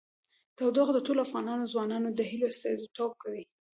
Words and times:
تودوخه 0.57 0.91
د 0.95 0.99
ټولو 1.05 1.19
افغان 1.25 1.47
ځوانانو 1.73 2.07
د 2.11 2.19
هیلو 2.29 2.45
استازیتوب 2.53 3.11
کوي. 3.21 3.43